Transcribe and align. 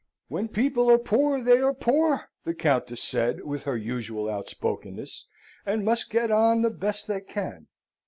'When 0.29 0.47
people 0.47 0.89
are 0.89 0.97
poor, 0.97 1.43
they 1.43 1.59
are 1.61 1.75
poor,' 1.75 2.27
the 2.43 2.55
Countess 2.55 3.03
said, 3.03 3.43
with 3.45 3.61
her 3.65 3.77
usual 3.77 4.27
outspokenness, 4.31 5.27
'and 5.63 5.85
must 5.85 6.09
get 6.09 6.31
on 6.31 6.63
the 6.63 6.71
best 6.71 7.07
they 7.07 7.21
can. 7.21 7.67